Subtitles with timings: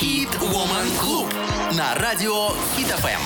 [0.00, 1.26] Хит Woman Club
[1.76, 3.20] на радио Хит ФМ.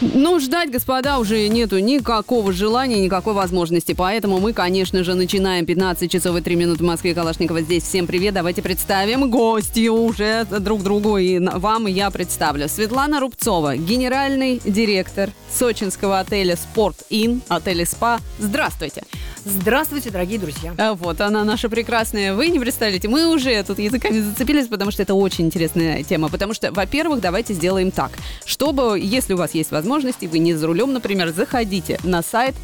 [0.00, 3.94] Ну, ждать, господа, уже нету никакого желания, никакой возможности.
[3.94, 7.14] Поэтому мы, конечно же, начинаем 15 часов и 3 минуты в Москве.
[7.14, 7.84] Калашникова здесь.
[7.84, 8.34] Всем привет.
[8.34, 11.18] Давайте представим гостью уже друг другу.
[11.18, 12.68] И вам я представлю.
[12.68, 18.20] Светлана Рубцова, генеральный директор сочинского отеля «Спорт Ин», отеля «СПА».
[18.38, 19.02] Здравствуйте.
[19.44, 20.74] Здравствуйте, дорогие друзья.
[20.76, 22.34] А Вот она наша прекрасная.
[22.34, 26.28] Вы не представляете, мы уже тут языками зацепились, потому что это очень интересная тема.
[26.28, 28.10] Потому что, во-первых, давайте сделаем так.
[28.44, 32.54] Чтобы, если у вас есть возможность, и вы не за рулем, например, заходите на сайт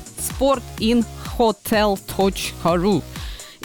[0.41, 3.02] sportinhotel.ru.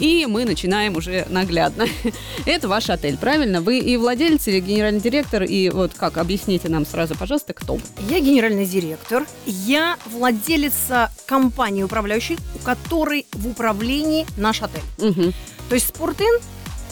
[0.00, 1.86] И мы начинаем уже наглядно.
[2.46, 3.60] Это ваш отель, правильно?
[3.60, 7.78] Вы и владелец, или генеральный директор, и вот как, объясните нам сразу, пожалуйста, кто?
[8.08, 9.26] Я генеральный директор.
[9.46, 14.82] Я владелица компании управляющей, у которой в управлении наш отель.
[14.98, 15.32] Мгм.
[15.68, 16.40] То есть Спортин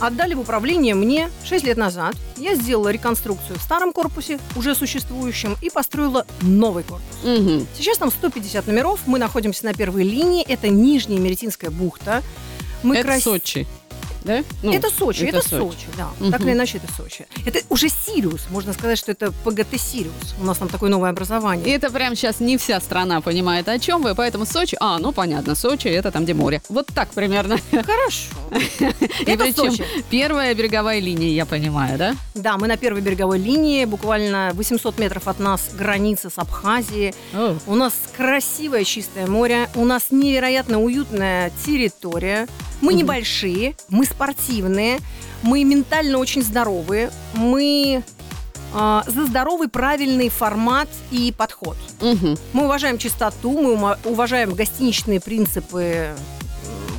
[0.01, 2.15] отдали в управление мне 6 лет назад.
[2.37, 7.07] Я сделала реконструкцию в старом корпусе, уже существующем, и построила новый корпус.
[7.24, 7.66] Мгм.
[7.76, 12.23] Сейчас там 150 номеров, мы находимся на первой линии, это Нижняя Меретинская бухта.
[12.82, 13.66] Мы Это крас- Сочи.
[14.24, 14.43] Да?
[14.65, 15.60] Ну, это Сочи, это, Сочи.
[15.63, 16.09] Сочи, да.
[16.19, 16.32] Мгм.
[16.32, 17.27] Так или иначе, это Сочи.
[17.45, 20.35] Это уже Сириус, можно сказать, что это ПГТ Сириус.
[20.41, 21.73] У нас там такое новое И образование.
[21.77, 24.77] это прям сейчас не вся страна понимает, о чем вы, поэтому Сочи...
[24.80, 26.60] А, ну понятно, Сочи это там, где море.
[26.69, 27.57] Вот так примерно.
[27.71, 28.30] Хорошо.
[29.21, 29.85] И Это причем Сочи.
[30.10, 32.16] первая береговая линия, я понимаю, да?
[32.35, 37.15] Да, мы на первой береговой линии, буквально 800 метров от нас граница с Абхазией.
[37.69, 42.49] У нас красивое чистое море, у нас невероятно уютная территория.
[42.80, 45.01] Мы небольшие, мы спортивные,
[45.43, 48.02] мы ментально очень здоровые, мы
[48.74, 51.77] а, за здоровый правильный формат и подход.
[52.01, 52.37] Мгм.
[52.52, 56.10] Мы уважаем чистоту, мы уважаем гостиничные принципы,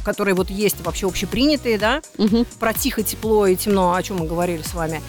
[0.04, 2.46] которые вот есть вообще общепринятые, да, Мгм.
[2.60, 5.02] про тихо, тепло и темно, о чем мы говорили с вами.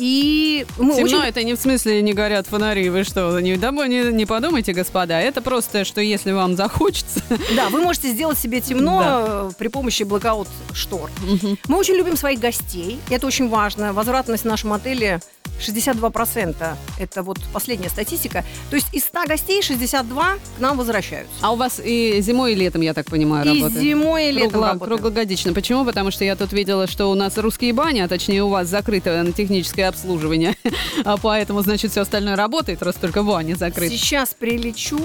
[0.00, 1.18] И мы Темно очень...
[1.28, 5.20] это не в смысле не горят фонари, вы что, не, домой не, не подумайте, господа,
[5.20, 7.20] это просто, что если вам захочется.
[7.54, 9.50] Да, вы можете сделать себе темно Да.
[9.58, 11.10] при помощи блокаут штор.
[11.22, 11.58] Мгм.
[11.68, 13.92] Мы очень любим своих гостей, это очень важно.
[13.92, 15.20] Возвратность в нашем отеле
[15.60, 16.56] 62%.
[16.98, 18.44] Это вот последняя статистика.
[18.70, 21.34] То есть из 100 гостей 62 к нам возвращаются.
[21.42, 23.82] А у вас и зимой, и летом, я так понимаю, И работает?
[23.82, 24.78] зимой, и летом Кругло- работаем.
[24.98, 25.52] круглогодично.
[25.52, 25.84] Почему?
[25.84, 29.22] Потому что я тут видела, что у нас русские бани, а точнее у вас закрыто
[29.22, 30.56] на техническое обслуживание.
[31.04, 33.96] А поэтому, значит, все остальное работает, раз только бани закрыты.
[33.96, 35.00] Сейчас прилечу,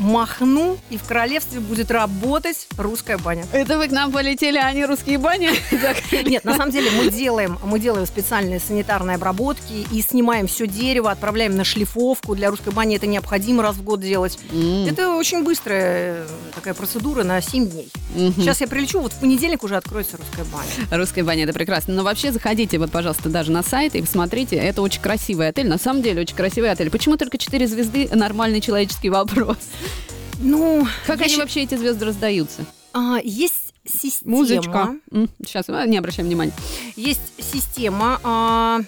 [0.00, 3.44] махну, и в королевстве будет работать русская баня.
[3.52, 5.50] Это вы к нам полетели, а они русские бани?
[6.28, 11.10] Нет, на самом деле мы делаем, мы делаем специальные санитарные обработки и снимаем все дерево,
[11.10, 12.34] отправляем на шлифовку.
[12.34, 14.38] Для русской бани это необходимо раз в год делать.
[14.88, 17.90] Это очень быстрая э, такая процедура на 7 дней.
[18.36, 20.68] Сейчас я прилечу, вот в понедельник уже откроется русская баня.
[20.90, 21.94] Русская баня, это прекрасно.
[21.94, 24.56] Но вообще заходите, вот, пожалуйста, даже на сайт и посмотрите.
[24.56, 25.68] Это очень красивый отель.
[25.68, 26.90] На самом деле, очень красивый отель.
[26.90, 28.08] Почему только 4 звезды?
[28.12, 29.58] Нормальный человеческий вопрос.
[30.40, 32.64] Ну, Как они вообще, эти звезды, раздаются?
[32.92, 34.36] а, есть система.
[34.36, 34.94] Музычка.
[35.44, 36.52] Сейчас, не обращаем внимания.
[36.96, 37.20] Есть
[37.52, 38.18] система.
[38.22, 38.80] а,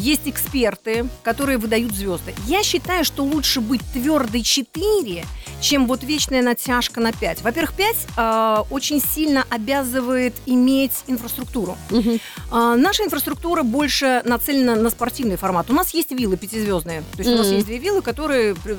[0.00, 2.32] есть эксперты, которые выдают звезды.
[2.46, 5.24] Я считаю, что лучше быть твердой 4,
[5.60, 7.42] чем вот вечная натяжка на 5.
[7.42, 11.76] Во-первых, 5 а, очень сильно обязывает иметь инфраструктуру.
[11.90, 12.20] Мгм.
[12.52, 15.68] А, наша инфраструктура больше нацелена на спортивный формат.
[15.68, 17.02] У нас есть виллы пятизвездные.
[17.16, 18.76] То есть у нас есть две виллы, которые при-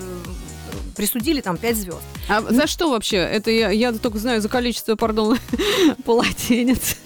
[1.00, 2.02] присудили там 5 звезд.
[2.28, 3.16] А за что вообще?
[3.20, 5.40] Это я, я только знаю за количество, пардон,
[6.06, 6.98] полотенец.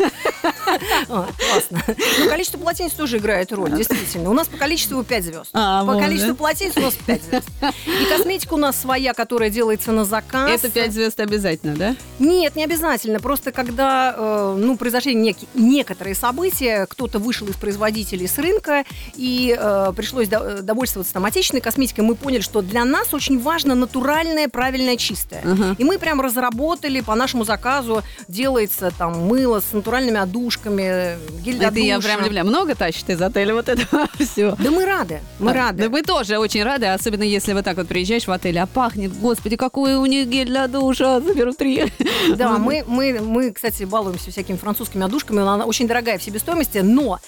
[1.10, 1.84] А, классно.
[2.30, 4.30] Количество полотенец тоже играет роль, действительно.
[4.30, 5.50] У нас по количеству 5 звезд.
[5.54, 7.48] А, По количеству полотенец у нас 5 звезд.
[7.86, 10.50] И косметика у нас своя, которая делается на заказ.
[10.50, 11.96] Это 5 звезд обязательно, да?
[12.20, 13.20] Нет, не обязательно.
[13.20, 18.84] Просто когда э, ну, произошли некоторые события, кто-то вышел из производителей с рынка,
[19.16, 23.76] и э, пришлось э, довольствоваться там отечественной косметикой, мы поняли, что для нас очень важно
[23.76, 25.44] натуральное, правильное, чистое.
[25.78, 31.68] И мы прям разработали по нашему заказу, делается там мыло с натуральными одушками, гель для
[31.68, 32.44] Это я прям люблю.
[32.44, 34.56] Много тащит из отеля вот этого все.
[34.60, 35.84] Да мы рады, мы рады.
[35.84, 39.12] Да мы тоже очень рады, особенно если вот так вот приезжаешь в отель, а пахнет,
[39.20, 41.92] господи, какой у них гель для душа, заберу три.
[42.36, 45.42] Да, мы, мы, мы, кстати, балуемся всякими французскими одушками.
[45.42, 47.20] Она очень дорогая в себестоимости, но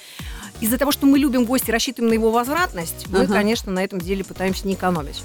[0.61, 3.33] из-за того, что мы любим гостя, рассчитываем на его возвратность, мы, Ага.
[3.33, 5.23] конечно, на этом деле пытаемся не экономить.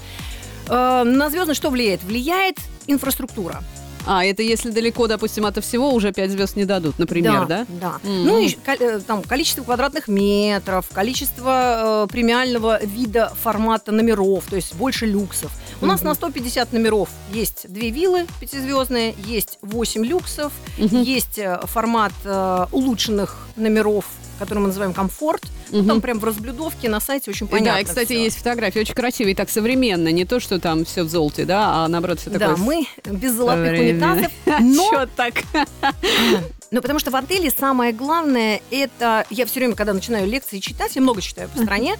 [0.67, 2.03] Э, На звездность что влияет?
[2.03, 2.57] Влияет
[2.87, 3.63] инфраструктура.
[4.05, 7.65] А, это если далеко, допустим, от всего, уже 5 звезд не дадут, например, да?
[7.69, 7.93] Да.
[8.03, 8.23] Мгм.
[8.25, 14.73] Ну, и э, там количество квадратных метров, количество э, премиального вида формата номеров, то есть
[14.75, 15.51] больше люксов.
[15.81, 16.09] У нас Мгм.
[16.09, 21.01] на 150 номеров есть две виллы пятизвездные, есть 8 люксов, Мгм.
[21.01, 24.05] есть э, формат э, улучшенных номеров,
[24.39, 25.43] который мы называем комфорт.
[25.71, 25.87] Мгм.
[25.87, 27.73] Там прям в разблюдовке на сайте очень понятно.
[27.73, 28.23] да, и, кстати, всё.
[28.23, 30.09] есть фотографии очень красивые, так современно.
[30.09, 32.55] Не то, что там все в золоте, да, а наоборот все такое...
[32.55, 35.33] Да, мы без золотых унитазов, но Чё так?
[36.71, 39.25] Ну, потому что в отеле самое главное это...
[39.29, 41.97] Я все время, когда начинаю лекции читать, я много читаю по стране,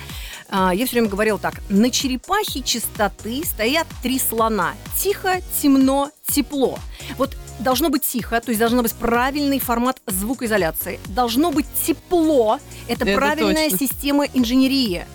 [0.47, 1.56] а, я все время говорила так.
[1.67, 4.74] На черепахе чистоты стоят три слона.
[4.97, 6.79] Тихо, темно, тепло.
[7.17, 11.00] Вот должно быть тихо, то есть должен быть правильный формат звукоизоляции.
[11.07, 12.59] Должно быть тепло.
[12.88, 13.88] Это, Это правильная точно.
[13.88, 15.06] система инженерии.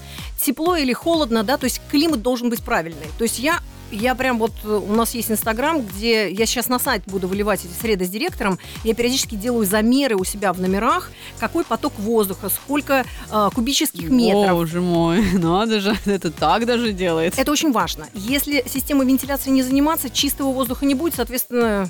[0.41, 3.07] Тепло или холодно, да, то есть климат должен быть правильный.
[3.19, 3.61] То есть я
[3.93, 7.65] я прям вот, э, у нас есть Инстаграм, где я сейчас на сайт буду выливать
[7.65, 8.59] эти среды с директором.
[8.85, 14.57] Я периодически делаю замеры у себя в номерах, какой поток воздуха, сколько э, кубических метров.
[14.57, 17.41] Боже мой, надо же, это так даже делается.
[17.41, 18.09] Это очень важно.
[18.15, 21.89] Если системой вентиляции не заниматься, чистого воздуха не будет, соответственно,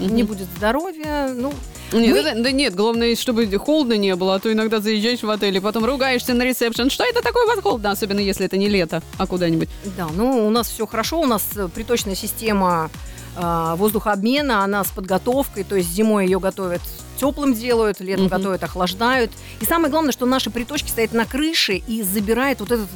[0.00, 0.14] Мгм.
[0.14, 1.30] не будет здоровья.
[1.34, 1.52] Ну,
[1.92, 5.30] Нет, Мы- это- да нет, главное, чтобы холодно не было, а то иногда заезжаешь в
[5.30, 6.90] отель и потом ругаешься на ресепшн.
[6.90, 9.68] Что это такое вас холодно, особенно если это не лето, а куда-нибудь.
[9.96, 12.90] да, ну у нас все хорошо, у нас э, приточная система
[13.36, 16.80] э, воздухообмена, она с подготовкой, то есть зимой ее готовят
[17.18, 18.36] теплым делают, летом Мгм.
[18.36, 19.30] готовят, охлаждают.
[19.60, 22.86] И самое главное, что наши приточки стоят на крыше и забирает вот этот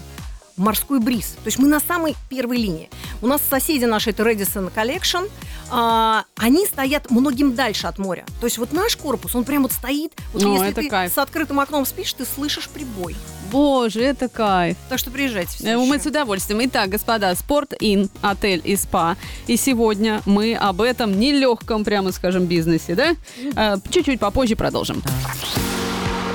[0.57, 1.31] морской бриз.
[1.43, 2.91] То есть мы на самой первой линии.
[3.21, 5.29] У нас соседи наши, это Redison Collection,
[5.71, 8.25] а, они стоят многим дальше от моря.
[8.41, 10.13] То есть вот наш корпус, он прям вот стоит.
[10.33, 11.13] Вот О, если это ты кайф.
[11.15, 13.17] с открытым окном спишь, ты слышишь прибой.
[13.51, 14.77] Боже, это кайф.
[14.89, 16.05] Так что приезжайте все Э, Мы еще.
[16.05, 16.61] с удовольствием.
[16.65, 19.17] Итак, господа, Спорт Ин, отель и спа.
[19.47, 23.15] И сегодня мы об этом нелегком, прямо скажем, бизнесе, да?
[23.57, 25.03] Э, Чуть-чуть попозже продолжим.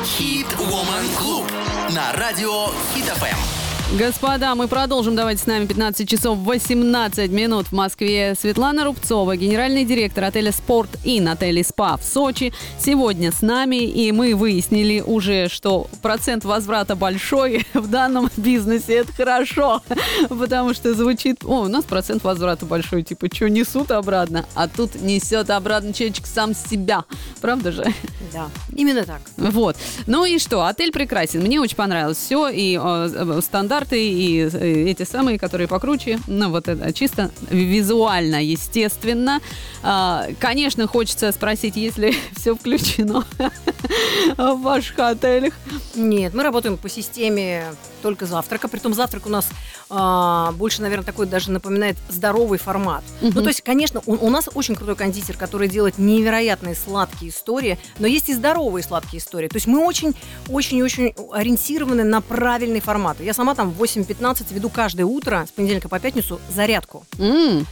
[0.06, 1.46] Хит Woman Клуб
[1.94, 3.56] на радио Хит ФМ.
[3.94, 5.16] Господа, мы продолжим.
[5.16, 8.36] Давайте с нами 15 часов 18 минут в Москве.
[8.38, 13.78] Светлана Рубцова, генеральный директор отеля «Спорт Ин», отеля «Спа» в Сочи, сегодня с нами.
[13.78, 18.98] И мы выяснили уже, что процент возврата большой в данном бизнесе.
[18.98, 19.81] Это хорошо,
[20.28, 21.45] потому что звучит...
[21.45, 23.04] О, у нас процент возврата большой.
[23.04, 24.45] Типа, что, несут обратно?
[24.54, 27.06] А тут несет обратно человечек сам себя.
[27.40, 27.86] Правда же?
[28.33, 29.22] Да, именно так.
[29.38, 29.78] Вот.
[30.07, 30.66] Ну и что?
[30.66, 31.40] Отель прекрасен.
[31.42, 32.50] Мне очень понравилось все.
[32.50, 33.40] И э, э,
[33.77, 36.19] стандарты, и э, эти самые, которые покруче.
[36.27, 39.39] Ну, вот это чисто визуально, естественно.
[39.83, 43.24] А, конечно, хочется спросить, если все включено
[44.38, 45.53] в ваших отелях.
[45.95, 47.65] Нет, мы работаем по системе
[48.01, 48.68] только завтрака.
[48.68, 49.47] Притом завтрак у нас
[49.89, 53.04] а, больше, наверное, такой даже напоминает здоровый формат.
[53.22, 53.42] Ну, Мгм.
[53.44, 58.07] то есть, конечно, у, у нас очень крутой кондитер, который делает невероятные сладкие истории, но
[58.07, 59.48] есть и здоровые сладкие истории.
[59.48, 63.19] То есть мы очень-очень-очень ориентированы на правильный формат.
[63.19, 67.06] Я сама там в 8.15 веду каждое утро с понедельника по пятницу зарядку.
[67.19, 67.63] А,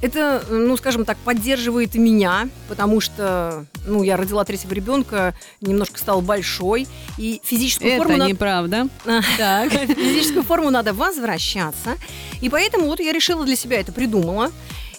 [0.00, 5.98] Это, ну, скажем так, поддерживает и меня, потому что, ну, я родила третьего ребенка, немножко
[5.98, 6.86] стала большой,
[7.16, 8.88] и физическую Это форму надо- неправда.
[9.06, 9.20] А.
[9.36, 9.72] Так.
[9.72, 11.96] физическую форму надо возвращаться.
[12.40, 14.50] И поэтому вот я решила для себя это придумала.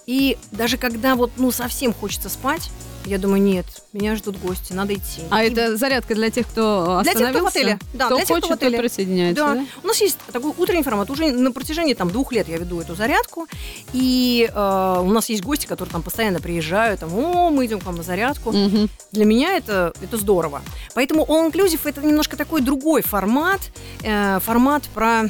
[0.06, 2.70] И даже когда вот, ну, совсем хочется спать,
[3.06, 5.22] я думаю, нет, меня ждут гости, надо идти.
[5.30, 7.60] А И это зарядка для тех, кто Для тех, кто в остановился?
[7.60, 7.80] отеле.
[7.94, 8.78] Да, кто для тех, кто хочет, в отеле.
[8.78, 9.54] тот присоединяется, Да.
[9.56, 9.66] да?
[9.84, 11.10] У нас есть такой утренний формат.
[11.10, 13.48] Уже на протяжении там двух лет я веду эту зарядку.
[13.94, 17.00] И э, у нас есть гости, которые там постоянно приезжают.
[17.00, 18.52] Там, о, мы идем к вам на зарядку.
[18.52, 18.90] Мгм.
[19.12, 20.62] Для меня это, это здорово.
[20.94, 23.62] Поэтому All Inclusive это немножко такой другой формат.
[24.04, 25.30] э, формат про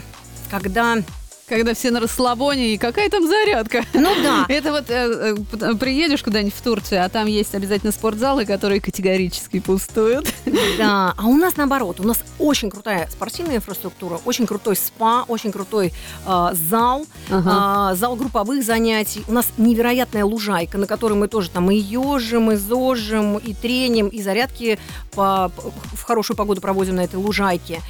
[0.51, 0.97] когда...
[1.49, 3.83] Когда все на расслабоне, и какая там зарядка?
[3.93, 4.45] Ну да.
[4.49, 8.79] Это вот э, э, п- приедешь куда-нибудь в Турцию, а там есть обязательно спортзалы, которые
[8.79, 10.31] категорически пустуют.
[10.77, 15.51] Да, а у нас наоборот, у нас очень крутая спортивная инфраструктура, очень крутой спа, очень
[15.51, 15.91] крутой
[16.27, 17.51] э, зал, Ага.
[17.91, 19.23] а, зал групповых занятий.
[19.27, 24.07] У нас невероятная лужайка, на которой мы тоже там и ежим, и зожим, и треним,
[24.07, 24.77] и зарядки
[25.15, 25.51] по-
[25.93, 27.81] в хорошую погоду проводим на этой лужайке.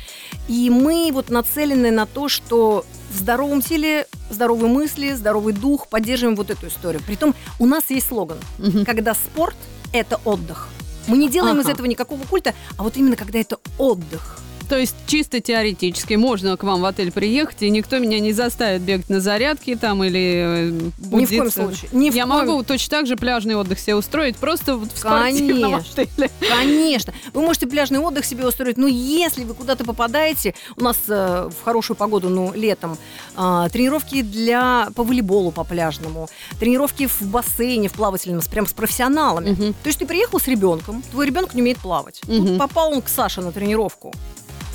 [0.48, 6.36] И мы вот нацелены на то, что в здоровом теле здоровые мысли, здоровый дух, поддерживаем
[6.36, 7.02] вот эту историю.
[7.06, 8.86] Притом у нас есть слоган, Мгм.
[8.86, 9.56] когда спорт–
[9.94, 10.68] это отдых.
[11.08, 11.74] Мы не делаем из Ага.
[11.74, 14.38] этого никакого культа, а вот именно когда это отдых.
[14.70, 18.82] То есть чисто теоретически можно к вам в отель приехать, и никто меня не заставит
[18.84, 20.70] бегать на зарядке там или э,
[21.12, 21.50] Ни в коем будиться.
[21.64, 21.90] случае.
[21.92, 24.98] Ни в Я коем- могу точно так же пляжный отдых себе устроить, просто вот в
[24.98, 26.04] спортивном Конечно.
[26.04, 26.30] отеле.
[26.48, 27.14] Конечно.
[27.34, 31.64] Вы можете пляжный отдых себе устроить, но если вы куда-то попадаете, у нас э, в
[31.64, 32.96] хорошую погоду, ну, летом,
[33.36, 38.74] а, тренировки для по волейболу по пляжному, тренировки в бассейне, в плавательном, с, прям с
[38.74, 39.50] профессионалами.
[39.50, 39.74] Мгм.
[39.74, 42.22] То есть ты приехал с ребенком, твой ребенок не умеет плавать.
[42.22, 42.58] Тут Мгм.
[42.60, 44.14] попал он к Саше на тренировку.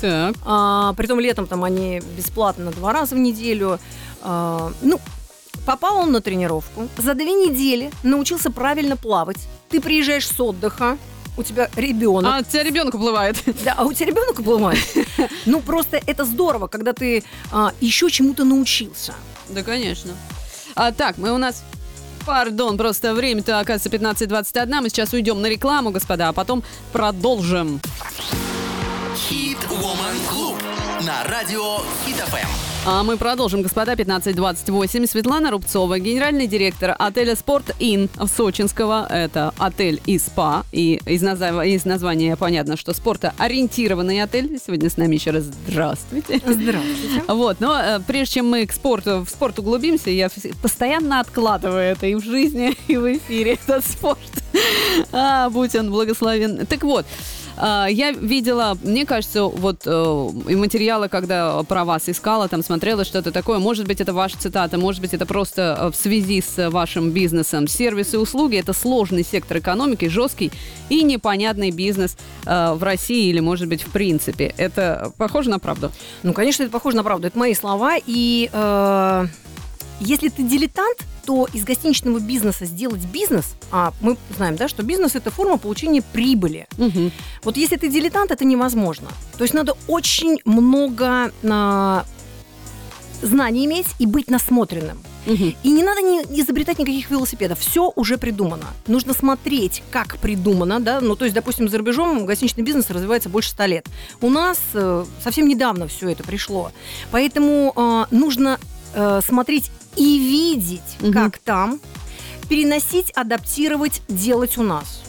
[0.05, 0.35] Так.
[0.45, 3.79] А, притом летом там они бесплатно два раза в неделю.
[4.21, 4.99] А, ну,
[5.65, 6.87] попал он на тренировку.
[6.97, 9.37] За две недели научился правильно плавать.
[9.69, 10.99] Ты приезжаешь с отдыха,
[11.37, 12.31] у тебя ребенок.
[12.31, 13.37] А у тебя ребенок уплывает.
[13.65, 14.79] Да, а у тебя ребенок уплывает.
[15.45, 19.13] Ну, просто это здорово, когда ты а, еще чему-то научился.
[19.49, 20.11] Да, конечно.
[20.75, 21.63] А, так, мы у нас...
[22.25, 23.89] Пардон, просто время-то, оказывается,
[24.25, 24.81] 15.21.
[24.81, 27.79] Мы сейчас уйдем на рекламу, господа, а потом продолжим.
[29.15, 30.61] Хит Woman Club
[31.05, 32.47] на радио Хит ФМ.
[32.87, 35.07] А мы продолжим, господа, 15.28.
[35.07, 39.07] Светлана Рубцова, генеральный директор отеля «Спорт Ин» в Сочинского.
[39.09, 40.63] Это отель и спа.
[40.71, 44.59] И из, назва- из названия понятно, что спортоориентированный отель.
[44.63, 46.39] Сегодня с нами еще раз здравствуйте.
[46.45, 47.23] Здравствуйте.
[47.27, 51.79] Вот, но э, прежде чем мы к спорту, в спорт углубимся, я вс- постоянно откладываю
[51.81, 54.19] это и в жизни, и в эфире, этот спорт.
[55.11, 56.65] А, будь он благословен.
[56.65, 57.05] Так вот,
[57.57, 63.31] я видела, мне кажется, вот э, и материалы, когда про вас искала, там смотрела что-то
[63.31, 63.59] такое.
[63.59, 67.67] Может быть, это ваша цитата, может быть, это просто э, в связи с вашим бизнесом.
[67.67, 70.51] Сервисы и услуги– это сложный сектор экономики, жесткий
[70.89, 74.53] и непонятный бизнес э, в России или, может быть, в принципе.
[74.57, 75.91] Это похоже на правду?
[76.23, 77.27] Ну, конечно, это похоже на правду.
[77.27, 77.95] Это мои слова.
[78.05, 79.27] И э,
[79.99, 85.15] если ты дилетант, то из гостиничного бизнеса сделать бизнес, а мы знаем, да, что бизнес
[85.15, 86.67] это форма получения прибыли.
[86.77, 87.11] Мгм.
[87.43, 89.09] Вот если ты дилетант, это невозможно.
[89.37, 92.05] То есть надо очень много а,
[93.21, 94.99] знаний иметь и быть насмотренным.
[95.25, 95.55] Мгм.
[95.63, 97.59] И не надо не изобретать никаких велосипедов.
[97.59, 98.67] Все уже придумано.
[98.87, 101.01] Нужно смотреть, как придумано, да.
[101.01, 103.87] Ну, то есть, допустим, за рубежом гостиничный бизнес развивается больше ста лет.
[104.21, 106.71] У нас э, совсем недавно все это пришло.
[107.09, 108.59] Поэтому э, нужно
[108.93, 111.13] э, смотреть и видеть, Мгм.
[111.13, 111.79] как там,
[112.49, 115.01] переносить, адаптировать, делать у нас.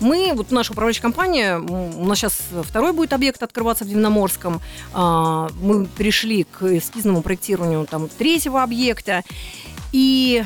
[0.00, 4.60] Мы, вот наша управляющая компания, у нас сейчас второй будет объект открываться в Дивноморском.
[4.92, 9.22] А, Мы пришли к эскизному проектированию там, третьего объекта.
[9.92, 10.44] И,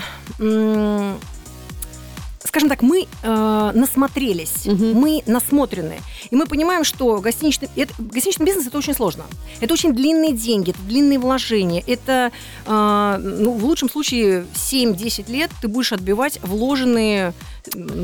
[2.49, 4.93] скажем так, мы э, насмотрелись, Мгм.
[4.95, 5.99] мы насмотрены.
[6.31, 9.25] И мы понимаем, что гостиничный, это- гостиничный бизнес– это очень сложно.
[9.61, 11.83] Это очень длинные деньги, это длинные вложения.
[11.87, 12.33] Это,
[12.67, 17.33] э, ну, в лучшем случае, 7-10 лет ты будешь отбивать вложенные...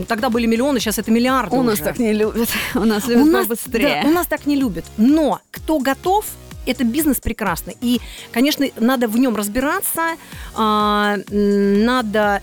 [0.08, 1.84] Тогда были миллионы, сейчас это миллиарды У нас уже.
[1.84, 2.48] так не любят.
[2.74, 4.00] У нас У любят нас, побыстрее.
[4.02, 4.84] да, у нас так не любят.
[4.98, 6.26] Но кто готов,
[6.66, 7.76] это бизнес прекрасный.
[7.80, 8.00] И,
[8.32, 10.16] конечно, надо в нем разбираться,
[10.54, 12.42] а, надо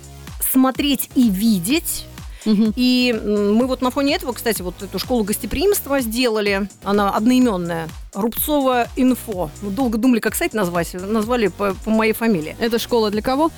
[0.52, 2.06] смотреть и видеть.
[2.46, 6.68] И мы вот на фоне этого, кстати, вот эту школу гостеприимства сделали.
[6.84, 7.88] Она одноименная.
[8.14, 9.52] Рубцова инфо.
[9.62, 10.94] Мы долго думали, как сайт назвать.
[10.94, 12.56] Назвали по, по моей фамилии.
[12.60, 13.52] Это школа для кого?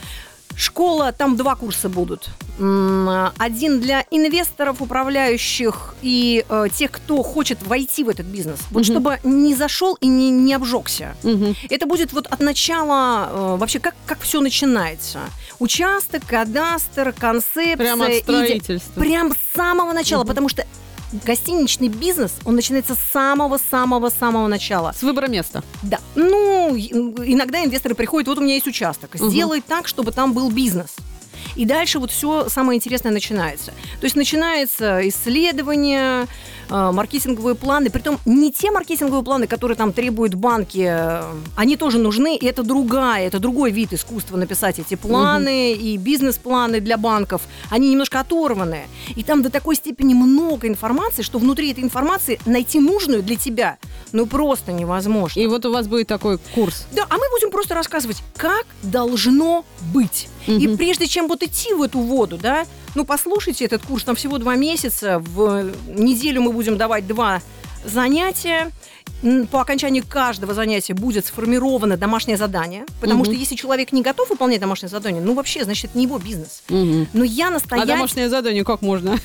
[0.56, 2.30] Школа, там два курса будут.
[3.38, 8.60] Один для инвесторов, управляющих и э, тех, кто хочет войти в этот бизнес.
[8.72, 8.92] Вот Мгм.
[8.94, 11.16] чтобы не зашел и не, не обжегся.
[11.24, 11.56] Мгм.
[11.70, 15.20] Это будет вот от начала, э, вообще, как, как все начинается.
[15.60, 17.76] Участок, кадастр, концепция.
[17.78, 19.02] Прямо от иде- строительства.
[19.02, 20.28] Прям с самого начала, Мгм.
[20.28, 20.66] потому что
[21.26, 24.94] гостиничный бизнес, он начинается с самого-самого-самого начала.
[24.98, 25.64] С выбора места.
[25.84, 26.00] Да.
[26.16, 30.50] Ну, и- иногда инвесторы приходят, вот у меня есть участок, сделай так, чтобы там был
[30.52, 30.96] бизнес.
[31.56, 33.72] И дальше вот все самое интересное начинается.
[34.00, 36.28] То есть начинается исследование,
[36.70, 37.90] маркетинговые планы.
[37.90, 41.24] Притом не те маркетинговые планы, которые там требуют банки, э,
[41.56, 46.80] они тоже нужны, и это другая, это другой вид искусства написать эти планы и бизнес-планы
[46.80, 47.42] для банков.
[47.70, 48.84] Они немножко оторваны.
[49.16, 53.78] И там до такой степени много информации, что внутри этой информации найти нужную для тебя
[54.14, 55.40] ну просто невозможно.
[55.40, 56.86] И вот у вас будет такой курс.
[56.92, 60.30] Да, а мы будем просто рассказывать, как должно быть.
[60.48, 60.78] И Мгм.
[60.78, 64.56] прежде чем вот идти в эту воду, да, ну послушайте этот курс, там всего два
[64.56, 67.42] месяца, в неделю мы будем давать два
[67.86, 68.72] занятия.
[69.52, 73.26] По окончании каждого занятия будет сформировано домашнее задание, потому Мгм.
[73.32, 76.62] что если человек не готов выполнять домашнее задание, ну вообще, значит, это не его бизнес.
[76.68, 77.08] Мгм.
[77.14, 77.96] Но я А настоятельно...
[77.96, 79.18] домашнее задание как можно?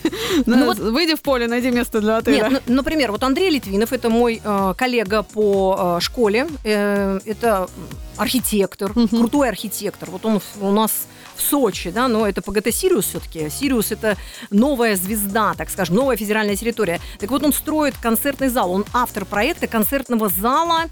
[0.47, 2.49] Ну вот- Выйди в поле, найди место для отеля.
[2.49, 7.69] Нет, ну, например, вот Андрей Литвинов, это мой э, коллега по э, школе, э, это
[8.17, 9.09] архитектор, Мгм.
[9.09, 10.11] крутой архитектор.
[10.11, 10.93] Вот он у нас
[11.39, 13.49] в Сочи, да, но это ПГТ Сириус все-таки.
[13.49, 14.17] Сириус это
[14.51, 17.01] новая звезда, так скажем, новая федеральная территория.
[17.19, 20.83] Так вот он строит концертный зал, он автор проекта концертного зала.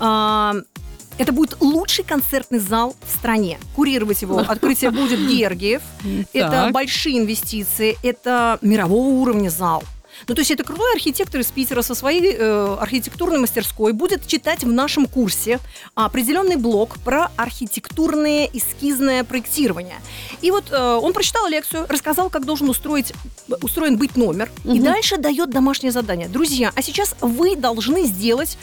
[0.00, 0.54] а,
[1.16, 3.58] это будет лучший концертный зал в стране.
[3.76, 5.82] Курировать его открытие будет Гергиев.
[6.32, 9.84] Это большие инвестиции, это мирового уровня зал.
[10.28, 14.64] Ну, то есть это крутой архитектор из Питера со своей э, архитектурной мастерской будет читать
[14.64, 15.58] в нашем курсе
[15.94, 19.96] определенный блок про архитектурное эскизное проектирование.
[20.42, 23.12] И вот э, он прочитал лекцию, рассказал, как должен устроить,
[23.62, 24.84] устроен быть номер, и Мгм.
[24.84, 26.28] дальше дает домашнее задание.
[26.28, 28.56] Друзья, а сейчас вы должны сделать,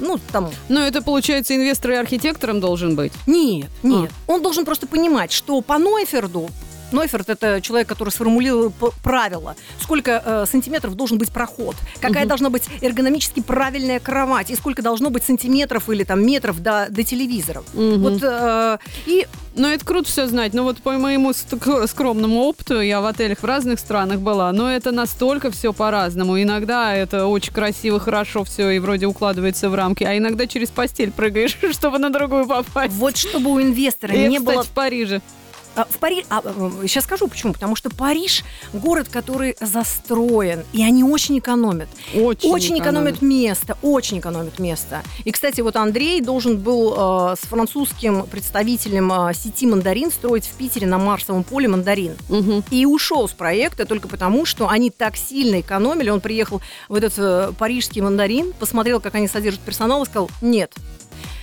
[0.00, 3.12] ну, там, Но это, получается, инвестор и архитектором должен быть.
[3.26, 4.10] нет, нет.
[4.26, 6.48] Он должен просто понимать, что по Нойферду
[6.92, 8.72] Нойферт– это человек, который сформулировал
[9.02, 9.56] правила.
[9.80, 12.28] Сколько э, сантиметров должен быть проход, какая Мгм.
[12.28, 17.02] должна быть эргономически правильная кровать, и сколько должно быть сантиметров или там метров до, до
[17.04, 17.64] телевизоров.
[17.74, 18.02] Мгм.
[18.02, 20.54] Вот, э, и Ну, это круто все знать.
[20.54, 21.32] Но вот по моему
[21.86, 26.40] скромному опыту, я в отелях в разных странах была, но это настолько все по-разному.
[26.40, 31.10] Иногда это очень красиво, хорошо все и вроде укладывается в рамки, а иногда через постель
[31.10, 32.94] прыгаешь, чтобы на другую попасть.
[32.94, 35.20] вот чтобы у инвестора И, не кстати, было в Париже.
[35.74, 41.38] А, В Париж, сейчас скажу почему, потому что Париж город, который застроен, и они очень
[41.38, 41.88] экономят.
[42.14, 45.02] Очень, Очень экономят место, очень экономят место.
[45.24, 50.52] И, кстати, вот Андрей должен был э, с французским представителем э, сети «Мандарин» строить в
[50.52, 52.16] Питере на Марсовом поле «Мандарин».
[52.28, 52.64] Мгм.
[52.70, 56.10] И ушел с проекта только потому, что они так сильно экономили.
[56.10, 60.72] Он приехал в этот э, парижский «Мандарин», посмотрел, как они содержат персонал и сказал, нет,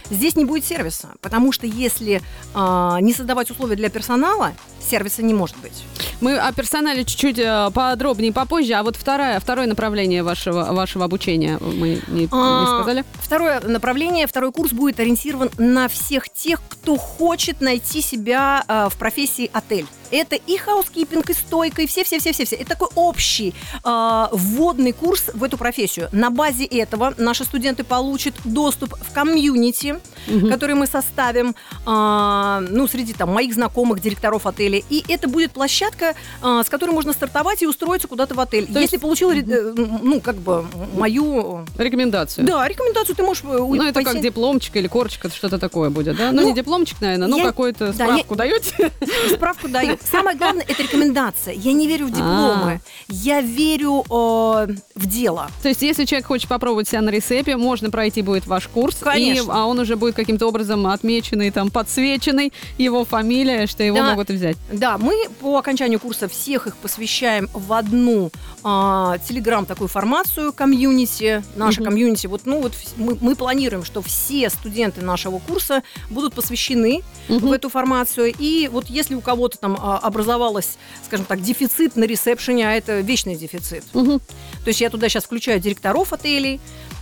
[0.10, 2.22] Здесь не будет сервиса, потому что если
[2.54, 4.54] а, не создавать условия для персонала,
[4.90, 5.84] сервиса не может быть.
[6.22, 11.58] Мы о персонале чуть-чуть э, подробнее попозже, а вот второе, второе направление вашего, вашего обучения
[11.62, 13.06] мы не, не А, сказали.
[13.14, 18.98] Второе направление, второй курс будет ориентирован на всех тех, кто хочет найти себя а, в
[18.98, 19.86] профессии отель.
[20.12, 22.56] Это и housekeeping, и стойка, и все-все-все-все.
[22.56, 26.10] Это такой общий а, вводный курс в эту профессию.
[26.12, 30.50] На базе этого наши студенты получат доступ в комьюнити, Мгм.
[30.52, 34.82] который мы составим, а, ну, среди там моих знакомых директоров отеля.
[34.90, 38.66] И это будет площадка, а, с которой можно стартовать и устроиться куда-то в отель.
[38.66, 42.46] То Если есть- получил, э, ну, как бы мою Рекомендацию.
[42.48, 43.44] да, рекомендацию ты можешь...
[43.44, 46.32] э, Ну, это пойти- как дипломчик или корочка, это что-то такое будет, да?
[46.32, 48.92] Ну, Ну, не дипломчик, наверное, но я- какую-то да, справку даете?
[49.34, 49.99] Справку даю.
[50.12, 51.54] Самое главное, это рекомендация.
[51.54, 52.82] Я не верю в дипломы.
[52.84, 52.90] А.
[53.10, 55.50] Я верю э, в дело.
[55.62, 59.52] То есть, если человек хочет попробовать себя на ресепе, можно пройти будет ваш курс, Конечно.
[59.52, 64.12] и, а он уже будет каким-то образом отмеченный, там, подсвеченный, его фамилия, что его Да.
[64.12, 64.58] могут взять.
[64.72, 71.72] Да, мы по окончанию курса всех их посвящаем в одну телеграм такую формацию комьюнити, Мгм.
[71.86, 72.28] комьюнити.
[72.28, 77.70] Вот, ну вот мы, мы планируем, что все студенты нашего курса будут посвящены в эту
[77.70, 78.34] формацию.
[78.38, 83.00] И вот если у кого-то там а, образовалась, скажем так, дефицит на ресепшене, а это
[83.00, 84.20] вечный дефицит, Мгм.
[84.20, 86.60] То есть я туда сейчас включаю директоров отелей,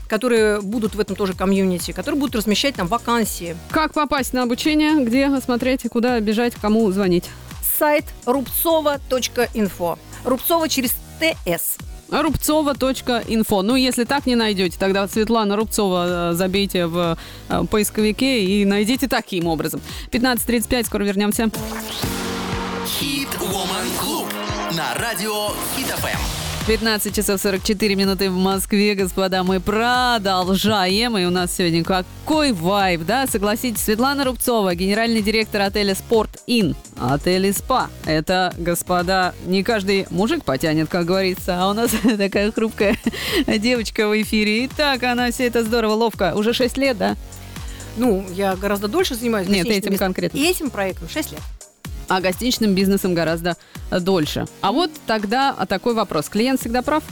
[0.08, 3.58] которые будут в этом тоже комьюнити, которые будут размещать там вакансии.
[3.70, 7.26] Как попасть на обучение, где смотреть, куда бежать, кому звонить?
[7.78, 10.00] Сайт рубцова.инфо.
[10.24, 11.78] Рубцова через ТС.
[12.10, 13.62] Рубцова.инфо.
[13.64, 17.18] Ну, если так не найдете, тогда Светлана Рубцова э, забейте в
[17.50, 19.82] э, поисковике и найдите таким образом.
[20.12, 21.50] 15.35, скоро вернемся.
[22.88, 24.34] Хит Woman Club
[24.74, 26.68] на радио Хит ФМ.
[26.68, 31.18] 15 часов 44 минуты в Москве, господа, мы продолжаем.
[31.18, 33.28] И у нас сегодня какой вайб, да?
[33.28, 37.90] Согласитесь, Светлана Рубцова, генеральный директор отеля Спорт Ин, отель и спа.
[38.06, 42.98] Это, господа, не каждый мужик потянет, как говорится, а у нас такая хрупкая
[43.48, 44.64] девочка в эфире.
[44.64, 46.34] И так она все это здорово, ловко.
[46.36, 47.18] Уже 6 лет, да?
[47.98, 50.38] Ну, я гораздо дольше занимаюсь Нет, этим конкретно.
[50.38, 51.42] И этим проектом 6 лет.
[52.08, 53.58] А гостиничным бизнесом гораздо
[53.92, 54.46] дольше.
[54.62, 56.30] А вот тогда а такой вопрос.
[56.30, 57.04] Клиент всегда прав?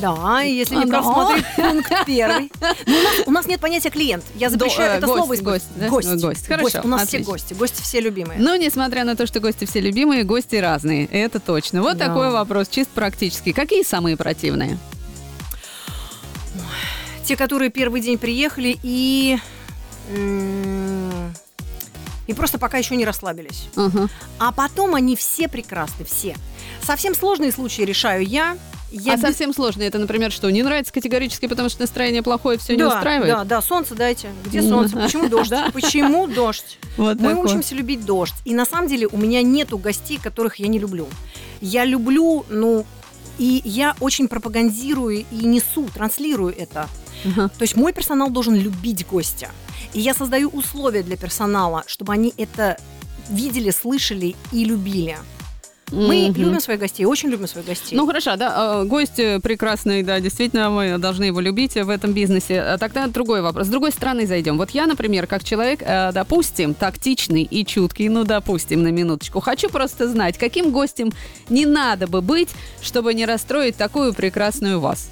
[0.00, 1.02] Да, если А, не да.
[1.02, 2.50] смотри пункт первый.
[2.86, 4.24] Ну, у, нас, у нас нет понятия клиент.
[4.34, 5.88] Я запрещаю э, это гость, слово гость, да?
[5.88, 6.08] гость.
[6.22, 7.24] Гость, хорошо, У нас отлично.
[7.24, 7.54] все гости.
[7.54, 8.40] Гости все любимые.
[8.40, 11.06] Ну, несмотря на то, что гости все любимые, гости разные.
[11.06, 11.82] Это точно.
[11.82, 12.06] Вот Да.
[12.08, 13.52] такой вопрос, чисто практически.
[13.52, 14.78] Какие самые противные?
[17.24, 19.38] Те, которые первый день приехали и...
[22.26, 23.68] И просто пока еще не расслабились.
[23.76, 24.08] Ага.
[24.38, 26.36] А потом они все прекрасны, все.
[26.82, 28.56] Совсем сложные случаи решаю я.
[28.90, 29.82] я а без- совсем сложно.
[29.82, 30.48] Это, например, что?
[30.50, 33.32] Не нравится категорически, потому что настроение плохое, все не да, устраивает?
[33.32, 34.30] Да, да, солнце дайте.
[34.44, 34.96] Где солнце?
[34.96, 35.52] Почему дождь?
[35.72, 36.78] Почему дождь?
[36.96, 38.34] Вот Мы учимся любить дождь.
[38.44, 41.08] И на самом деле у меня нету гостей, которых я не люблю.
[41.60, 42.86] Я люблю, ну,
[43.38, 46.88] и я очень пропагандирую и несу, транслирую это.
[47.24, 47.48] Ага.
[47.48, 49.50] То есть мой персонал должен любить гостя.
[49.92, 52.76] И я создаю условия для персонала, чтобы они это
[53.28, 55.16] видели, слышали и любили.
[55.92, 56.40] Мы Мгм.
[56.40, 57.94] любим своих гостей, очень любим своих гостей.
[57.96, 62.12] Ну хорошо, да, э, гость э, прекрасный, да, действительно, мы должны его любить в этом
[62.12, 62.60] бизнесе.
[62.62, 63.66] А Тогда другой вопрос.
[63.66, 64.56] С другой стороны зайдем.
[64.56, 69.68] Вот я, например, как человек, э, допустим, тактичный и чуткий, ну, допустим, на минуточку, хочу
[69.68, 71.12] просто знать, каким гостем
[71.50, 72.48] не надо бы быть,
[72.82, 75.10] чтобы не расстроить такую прекрасную вас.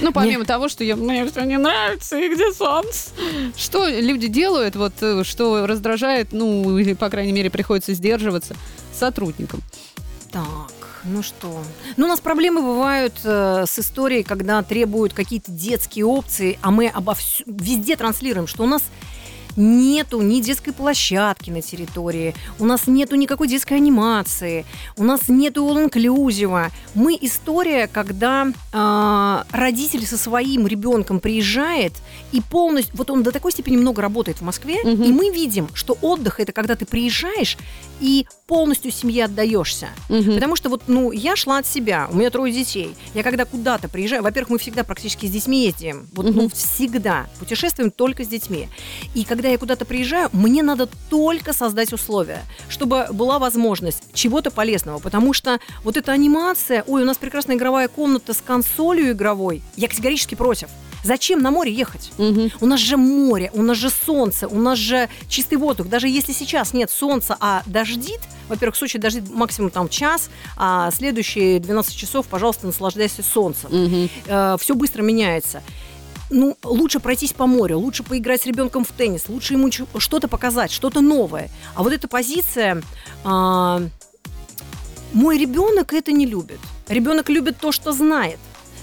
[0.00, 3.10] Ну, помимо того, что я, мне все не нравится, и где солнце?
[3.56, 8.54] Что люди делают, вот, э, что раздражает, ну, или, по крайней мере, приходится сдерживаться
[8.94, 9.60] сотрудникам?
[10.30, 10.72] Так,
[11.04, 11.62] ну что?
[11.96, 16.88] Ну, у нас проблемы бывают э, с историей, когда требуют какие-то детские опции, а мы
[16.88, 18.82] обо всю- везде транслируем, что у нас
[19.56, 24.64] нету ни детской площадки на территории, у нас нету никакой детской анимации,
[24.96, 26.70] у нас нету all-inclusive.
[26.94, 31.92] Мы история, когда э, родитель со своим ребенком приезжает
[32.32, 35.02] и полностью, вот он до такой степени много работает в Москве, Мгм.
[35.02, 37.56] и мы видим, что отдых это когда ты приезжаешь
[38.00, 39.88] и полностью семье отдаешься.
[40.08, 40.34] Мгм.
[40.34, 42.94] Потому что вот, ну, я шла от себя, у меня трое детей.
[43.14, 46.08] Я когда куда-то приезжаю, во-первых, мы всегда практически с детьми ездим.
[46.12, 46.50] Вот, ну, Мгм.
[46.50, 47.26] всегда.
[47.38, 48.68] Путешествуем только с детьми.
[49.14, 54.98] И когда я куда-то приезжаю, мне надо только создать условия, чтобы была возможность чего-то полезного.
[55.00, 59.88] Потому что вот эта анимация, ой, у нас прекрасная игровая комната с консолью игровой, я
[59.88, 60.68] категорически против.
[61.04, 62.12] Зачем на море ехать?
[62.18, 62.50] Мгм.
[62.60, 65.88] У нас же море, у нас же солнце, у нас же чистый воздух.
[65.88, 70.90] Даже если сейчас нет солнца, а дождит, во-первых, в Сочи дождит максимум там час, а
[70.90, 73.70] следующие 12 часов, пожалуйста, наслаждайся солнцем.
[73.70, 74.58] Мгм.
[74.58, 75.62] все быстро меняется.
[76.28, 80.72] Ну, лучше пройтись по морю, лучше поиграть с ребенком в теннис, лучше ему что-то показать,
[80.72, 81.50] что-то новое.
[81.74, 82.82] А вот эта позиция,
[83.22, 83.80] а,
[85.12, 86.58] мой ребенок это не любит.
[86.88, 88.38] Ребенок любит то, что знает.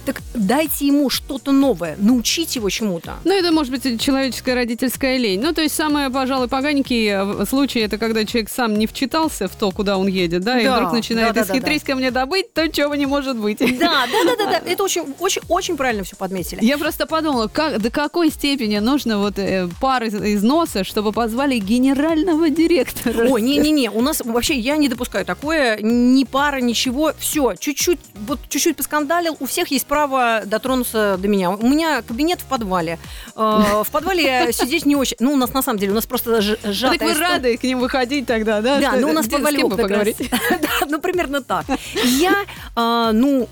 [0.05, 3.15] Так дайте ему что-то новое, научите его чему-то.
[3.23, 5.41] Ну, это может быть человеческая родительская лень.
[5.41, 9.55] Ну, то есть, самое, пожалуй, поганенький э, случай, это когда человек сам не вчитался в
[9.55, 12.11] то, куда он едет, да, и Да, вдруг начинает да, да, да, исхитрить ко мне
[12.11, 13.59] добыть то, чего не может быть.
[13.59, 14.61] Да, да, да, да, да.
[14.65, 16.63] Это очень, очень, очень правильно все подметили.
[16.63, 21.11] Я просто подумала, как, до какой степени нужно вот э, пар из, из носа, чтобы
[21.11, 23.29] позвали генерального директора.
[23.29, 28.39] Ой, не-не-не, у нас вообще я не допускаю такое, ни пара, ничего, все, чуть-чуть, вот
[28.49, 31.51] чуть-чуть поскандалил, у всех есть право дотронуться до меня.
[31.51, 32.97] У меня кабинет в подвале.
[33.35, 36.41] Э, В подвале сидеть не очень, ну, у нас на самом деле, у нас просто
[36.41, 38.79] ж- Ну, сжатая так вы рады к ним выходить тогда, да?
[38.79, 40.29] Да, ну у нас в Где- с подвале кем поговорите?
[40.49, 41.65] Да, ну примерно так.
[42.03, 42.33] Я,
[42.75, 43.47] а, ну,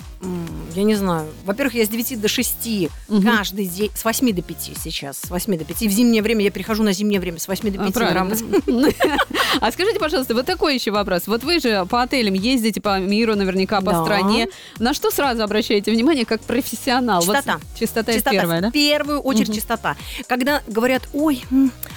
[0.76, 1.28] я не знаю.
[1.46, 3.24] Во-первых, я с 9 до 6 Мгм.
[3.38, 5.88] каждый день, с 8 до 5 сейчас, с 8 до 5.
[5.88, 8.20] В зимнее время я перехожу на зимнее время, с 8 до А, 5 на правильно.
[8.22, 8.96] работе.
[9.60, 11.24] А скажите, пожалуйста, вот такой еще вопрос.
[11.28, 14.04] Вот вы же по отелям ездите по миру, наверняка по Да.
[14.04, 14.48] стране.
[14.80, 17.22] На что сразу обращаете внимание как профессионал?
[17.24, 17.60] Вот Чистота.
[17.78, 18.70] чистота, Чистота, первое, да?
[18.70, 19.56] в первую очередь Мгм.
[19.56, 19.98] чистота.
[20.28, 21.44] Когда говорят, ой,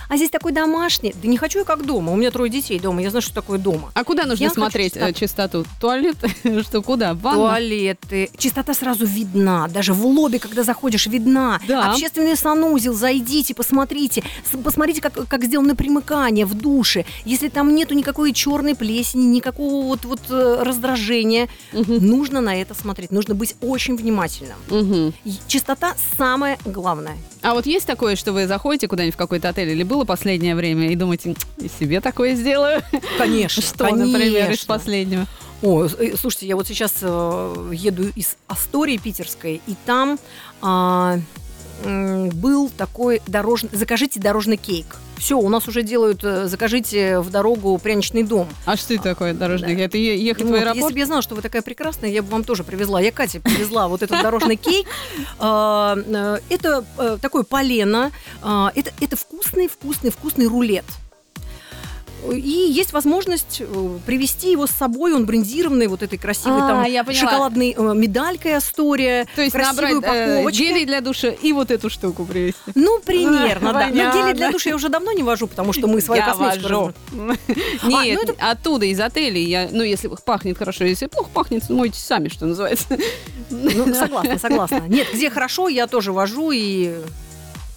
[0.08, 1.14] а здесь такой домашний.
[1.22, 2.12] Да не хочу я как дома.
[2.12, 3.90] У меня трое детей дома, я знаю, что такое дома.
[3.94, 5.64] А куда нужно Я хочу смотреть э, чистоту?
[5.80, 6.16] Туалет?
[6.66, 7.14] Что, куда?
[7.14, 7.38] Ванна?
[7.38, 8.30] Туалеты.
[8.36, 9.68] Чистота сразу видна.
[9.68, 11.60] Даже в лобби, когда заходишь, видна.
[11.68, 11.90] Да.
[11.92, 14.22] Общественный санузел, зайдите, посмотрите.
[14.62, 17.04] Посмотрите, как, как сделано примыкание в душе.
[17.24, 22.06] Если там нету никакой черной плесени, никакого вот, вот э, раздражения, Мгм.
[22.06, 23.10] нужно на это смотреть.
[23.10, 25.12] Нужно быть очень внимательным.
[25.24, 27.16] И Чистота самое главное.
[27.44, 30.90] А вот есть такое, что вы заходите куда-нибудь в какой-то отель или было последнее время
[30.90, 32.82] и думаете, «М, и себе такое сделаю?
[33.18, 33.62] Конечно.
[33.74, 35.26] Что, например, из последнего?
[35.60, 40.18] О, э, слушайте, я вот сейчас э, еду из Астории питерской, и там
[40.62, 41.18] а,
[42.74, 43.70] такой дорожный...
[43.72, 44.86] Закажите дорожный кейк.
[45.16, 48.48] Все, у нас уже делают, э, закажите в дорогу пряничный дом.
[48.66, 49.74] А что это такое дорожный?
[49.80, 50.76] Это е- ехать в Вот, аэропорт?
[50.76, 53.00] если бы я знала, что вы такая прекрасная, я бы вам тоже привезла.
[53.00, 54.86] Я Кате привезла вот этот дорожный кейк.
[55.38, 58.10] А, э, Это э, такое полено.
[58.42, 60.84] А, Это это вкусный, вкусный, вкусный рулет.
[62.32, 62.40] И
[62.72, 67.04] есть возможность э, привезти его с собой, он брендированный, вот этой красивой А, там я
[67.04, 67.20] поняла.
[67.30, 70.64] шоколадной э, медалькой Астория, То есть красивой набрать э, упаковочке.
[70.68, 72.58] гелей для душа и вот эту штуку привезти.
[72.74, 73.86] Ну, примерно, да.
[73.86, 74.22] Но Понятно.
[74.22, 76.94] гели для душа я уже давно не вожу, потому что мы свою Я косметику вожу.
[77.84, 79.44] Нет, ну это- оттуда, из отелей.
[79.44, 82.86] Я, ну, если пахнет хорошо, если плохо пахнет, мойте сами, что называется.
[83.50, 84.82] Ну, согласна, согласна.
[84.88, 86.94] Нет, где хорошо, я тоже вожу и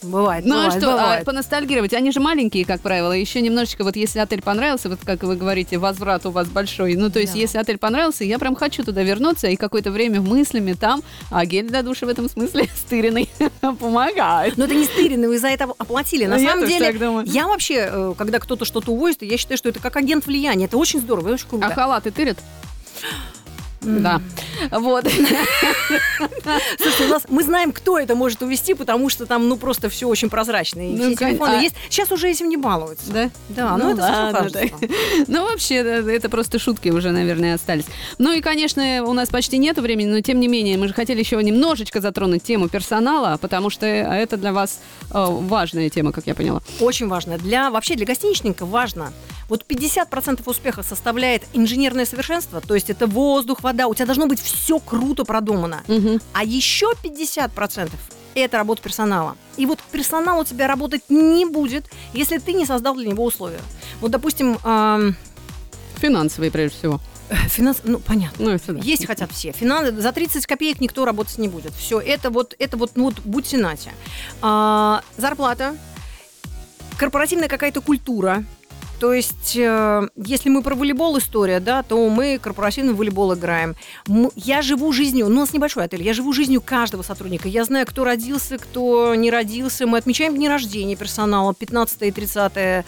[0.03, 1.25] бывает, Ну а бывает, что, а, бывает.
[1.25, 1.93] поностальгировать?
[1.93, 3.11] Они же маленькие, как правило.
[3.11, 6.95] Еще немножечко, вот если отель понравился, вот как вы говорите, возврат у вас большой.
[6.95, 7.39] Ну, то есть, Да.
[7.39, 11.67] если отель понравился, я прям хочу туда вернуться и какое-то время мыслями там, а гель
[11.67, 13.29] для душа в этом смысле стыренный
[13.61, 14.57] помогает.
[14.57, 16.25] Но это не стырено, вы за это оплатили.
[16.25, 19.79] На Ну, самом деле, я вообще, э, когда кто-то что-то увозит, я считаю, что это
[19.79, 20.65] как агент влияния.
[20.65, 21.67] Это очень здорово, очень круто.
[21.67, 22.37] А халаты тырят?
[23.81, 24.21] Да.
[24.71, 25.05] Вот.
[26.77, 30.07] Слушайте, у нас мы знаем, кто это может увезти, потому что там, ну, просто все
[30.07, 30.81] очень прозрачно.
[30.81, 31.75] И Ну, все телефоны а- есть.
[31.89, 33.11] Сейчас уже этим не балуются.
[33.11, 33.29] Да?
[33.49, 34.87] Да, ну, это совсем ладно, да.
[35.27, 37.85] Ну, вообще, да, это просто шутки уже, наверное, остались.
[38.17, 41.19] Ну и, конечно, у нас почти нет времени, но тем не менее, мы же хотели
[41.19, 44.79] еще немножечко затронуть тему персонала, потому что это для вас
[45.11, 46.61] э, важная тема, как я поняла.
[46.79, 47.37] Очень важно.
[47.37, 49.13] Для, вообще для гостиничника важно.
[49.49, 53.87] Вот 50% успеха составляет инженерное совершенство, то есть это воздух, вода.
[53.87, 55.83] У тебя должно быть все круто продумано.
[55.87, 56.21] Мгм.
[56.33, 57.91] А еще 50%
[58.35, 59.35] это работа персонала.
[59.55, 63.61] И вот персонал у тебя работать не будет, если ты не создал для него условия.
[63.99, 65.15] Вот, допустим, ам,
[65.97, 67.01] Финансовые, прежде всего.
[67.49, 67.81] финанс...
[67.83, 68.45] Ну, понятно.
[68.45, 68.79] Ну, это да.
[68.79, 69.51] Есть хотят все.
[69.51, 71.73] Финансы за 30 копеек никто работать не будет.
[71.73, 73.91] Все, это вот, это вот, ну, вот будьте нате.
[74.41, 75.75] А, зарплата.
[76.97, 78.43] корпоративная какая-то культура.
[78.99, 83.75] То есть, э, если мы про волейбол история, да, то мы корпоративный волейбол играем.
[84.07, 87.47] М- Я живу жизнью, ну, у нас небольшой отель, я живу жизнью каждого сотрудника.
[87.47, 89.85] Я знаю, кто родился, кто не родился.
[89.85, 91.53] Мы отмечаем дни рождения персонала.
[91.53, 92.83] 15 и 30 э,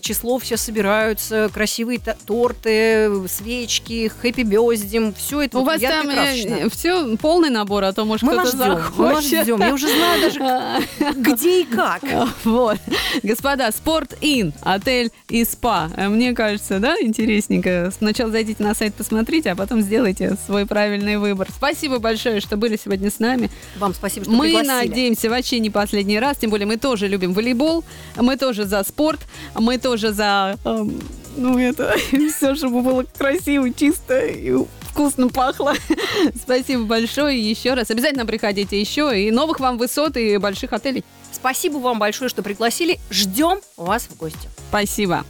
[0.00, 5.12] число все собираются, красивые т- торты, свечки, хэппи бездим.
[5.14, 6.70] Все это У вот вас ярко там красочно.
[6.70, 8.84] все полный набор, а то может Мы кто-то ждем, мы вас
[9.24, 9.42] захочет.
[9.42, 9.60] ждем.
[9.60, 12.02] Я уже знаю даже, где и как.
[12.44, 12.78] Вот.
[13.22, 15.90] Господа, Спорт Ин, отель и спа.
[15.96, 17.92] Э, Мне кажется, да, интересненько.
[17.98, 21.48] Сначала зайдите на сайт, посмотрите, а потом сделайте свой правильный выбор.
[21.50, 23.50] Спасибо большое, что были сегодня с нами.
[23.78, 24.70] Вам спасибо, что мы пригласили.
[24.70, 27.82] надеемся вообще не последний раз, тем более мы тоже любим волейбол,
[28.16, 29.22] мы тоже за спорт,
[29.58, 31.00] мы тоже за, эм,
[31.36, 31.96] ну это,
[32.36, 35.74] все, чтобы было красиво, чисто и вкусно пахло.
[36.40, 37.90] Спасибо большое еще раз.
[37.90, 41.04] Обязательно приходите еще и новых вам высот и больших отелей.
[41.32, 43.00] Спасибо вам большое, что пригласили.
[43.10, 44.53] Ждем вас в гости.
[44.68, 45.24] Спасибо.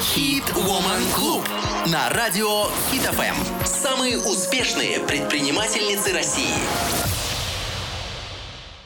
[0.00, 1.48] Хит Woman Club
[1.90, 3.64] на радио Хит ФМ.
[3.64, 6.54] Самые успешные предпринимательницы России.